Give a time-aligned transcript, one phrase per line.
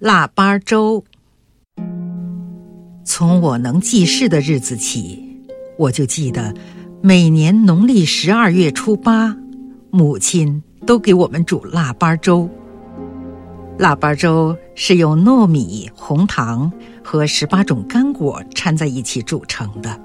[0.00, 1.04] 腊八粥。
[3.04, 5.22] 从我能记事的日子起，
[5.76, 6.54] 我就记得，
[7.02, 9.36] 每年农历十二月初八，
[9.90, 12.48] 母亲都给我们煮腊八粥。
[13.76, 16.72] 腊八粥是用糯米、红糖
[17.04, 20.00] 和十八种干果掺在一起煮成的，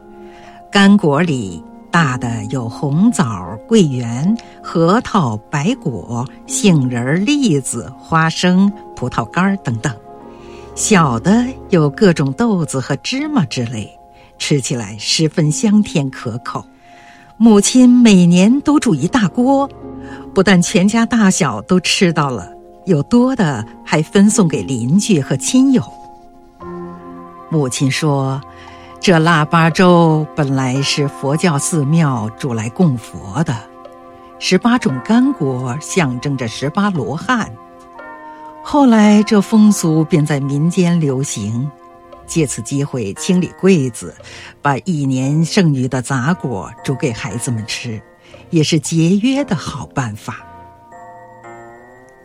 [0.70, 1.64] 干果里
[1.96, 9.96] 大的有红枣、桂圆、核桃、白果、杏仁、栗子、花生、葡萄干等等。
[10.76, 13.98] 小的有各种豆子和芝麻之类，
[14.38, 16.66] 吃起来十分香甜可口。
[17.38, 19.70] 母亲每年都煮一大锅，
[20.34, 22.52] 不但全家大小都吃到了，
[22.86, 25.82] 有多的还分送给邻居和亲友。
[27.50, 28.42] 母亲说
[29.00, 33.56] ：“这腊八粥本来是佛教寺庙煮来供佛的，
[34.40, 37.52] 十八种干果象征着十八罗汉。”
[38.68, 41.70] 后来，这风俗便在民间流行，
[42.26, 44.16] 借此机会清理柜子，
[44.60, 48.02] 把一年剩余的杂果煮给孩子们吃，
[48.50, 50.38] 也是节约的好办法。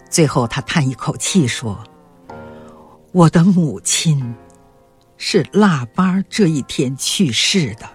[0.08, 1.78] 最后，他叹一口气说
[3.12, 4.34] ：“我的母亲
[5.22, 7.86] 是腊八这一天去世的，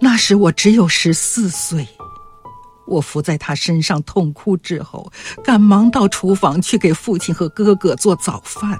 [0.00, 1.86] 那时我只有十四岁。”
[2.88, 5.12] 我伏在他身上痛哭之后，
[5.44, 8.76] 赶忙到厨房去给父亲和哥哥做早饭。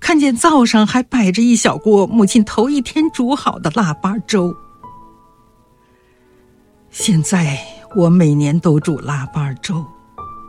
[0.00, 4.54] 看见灶上还摆着一小锅母亲头一天煮好的腊八粥。
[6.90, 7.56] 现在
[7.94, 9.86] 我每年都煮腊八粥，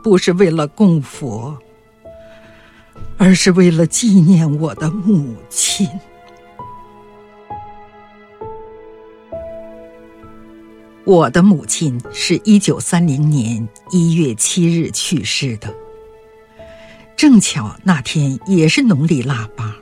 [0.02, 1.56] 不是为了供佛，
[3.16, 5.88] 而是为了纪念我的母亲。
[11.04, 15.74] 我的母亲是一九三零年一月七日去世的，
[17.16, 19.74] 正巧那天也是农历腊八。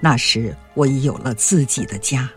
[0.00, 2.30] 那时我已有了自己的家，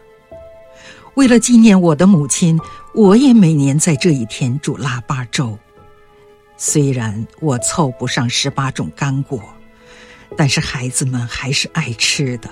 [1.16, 2.60] 为了纪念我的母亲，
[2.94, 5.58] 我也每年在这一天煮腊八粥。
[6.58, 9.40] 虽然我凑不上十八种干果，
[10.36, 12.50] 但是孩子们还是爱吃的。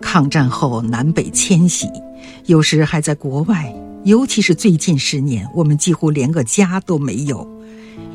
[0.00, 1.88] 抗战后南北迁徙，
[2.46, 3.74] 有时还在国外，
[4.04, 7.46] 尤其是最近十年，我们几乎连个家都没有，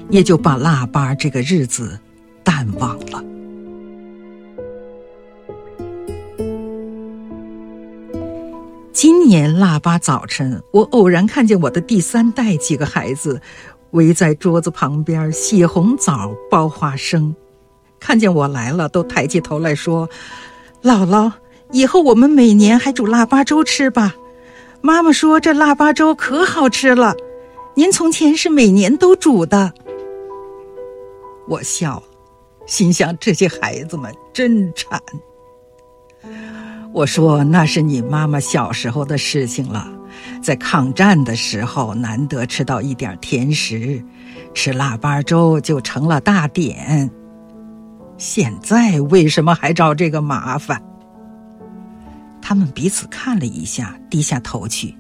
[0.10, 2.00] 也就把腊八这个日子
[2.44, 3.24] 淡忘了。
[8.94, 13.40] 今年腊八早晨，我偶然看见我的第三代几个孩子
[13.92, 17.36] 围在桌子旁边洗红枣、剥花生，
[18.00, 20.10] 看见我来了，都抬起头来说
[20.84, 21.32] ：“姥姥。”
[21.74, 24.16] 以后我们每年还煮腊八粥吃吧。
[24.80, 27.14] 妈妈说这腊八粥可好吃了，
[27.76, 29.74] 您从前是每年都煮的。
[31.50, 32.02] 我笑，
[32.66, 35.02] 心想这些孩子们真馋。
[36.94, 39.92] 我说那是你妈妈小时候的事情了，
[40.42, 44.04] 在抗战的时候难得吃到一点甜食，
[44.54, 47.10] 吃腊八粥就成了大典。
[48.18, 50.82] 现在为什么还找这个麻烦？
[52.42, 54.96] 他们彼此看了一下，低下头去。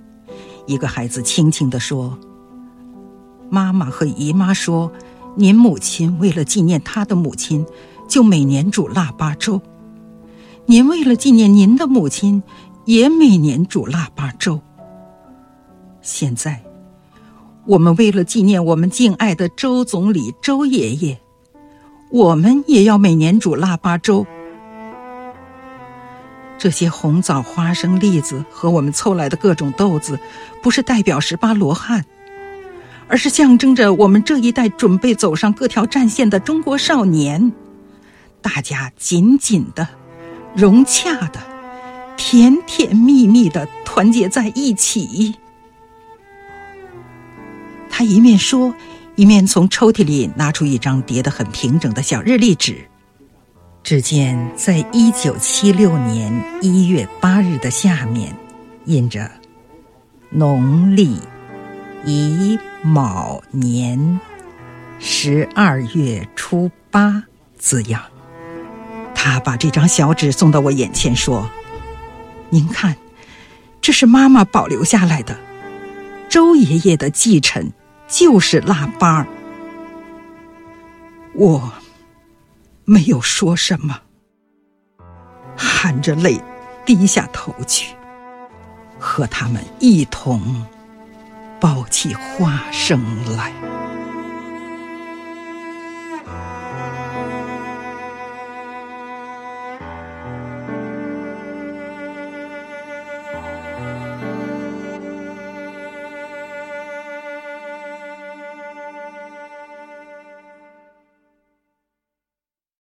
[0.66, 2.17] 一个孩子轻轻地说
[3.50, 4.91] ：“妈妈和姨妈说，
[5.35, 7.66] 您母亲为了纪念她的母亲，
[8.07, 9.62] 就每年煮腊八粥。
[10.66, 12.44] 您为了纪念您的母亲，
[12.84, 14.59] 也每年煮腊八粥。
[16.07, 16.63] 现在，
[17.66, 21.19] 我们为了纪念我们敬爱的周总理周爷爷，
[22.09, 24.25] 我们也要每年煮腊八粥。”
[26.57, 30.17] 这些红枣、花生、栗子和我们凑来的各种豆子，
[30.63, 32.06] 不是代表十八罗汉，
[33.09, 37.51] 而是象征着我们这一代准备走上各条战线的中国少年，
[38.41, 39.88] 大家紧紧的、
[40.56, 41.40] 融洽的、
[42.16, 45.35] 甜甜蜜蜜的团结在一起。
[48.07, 48.73] 一面说，
[49.16, 52.87] 一面从抽屉里拿出一张叠得很平整的小日历纸。
[53.84, 58.35] 只见在一九七六年一月八日的下面，
[58.85, 59.29] 印着
[60.29, 61.17] “农历
[62.05, 64.20] 乙卯年
[64.99, 67.23] 十二月初八”
[67.58, 68.02] 字样。
[69.16, 71.49] 他把这张小纸送到我眼前，说
[72.49, 72.96] ：“您看，
[73.82, 75.37] 这是妈妈保留下来的。
[76.29, 77.72] 周爷爷的继承
[78.08, 79.28] 就是腊八。”
[81.36, 81.74] 我。
[82.90, 84.00] 没有说什么，
[85.58, 86.42] 含着泪
[86.86, 87.94] 低下头去，
[88.98, 90.66] 和他们一同
[91.59, 93.04] 抱起花生
[93.36, 93.52] 来。